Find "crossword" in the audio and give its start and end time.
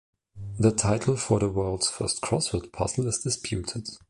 2.23-2.73